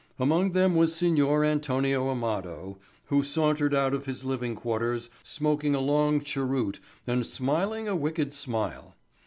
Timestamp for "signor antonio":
0.95-2.09